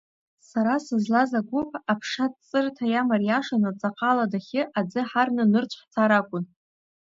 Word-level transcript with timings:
Сара 0.49 0.75
сызлаз 0.85 1.31
агәыԥ 1.39 1.69
Аԥшаҵҵырҭа 1.91 2.85
иамариашаны, 2.89 3.69
ҵаҟа, 3.79 4.09
аладахьы 4.13 4.61
аӡы 4.79 5.01
ҳарны 5.09 5.43
нырцә 5.51 5.77
ҳцар 5.81 6.11
акәын. 6.19 6.45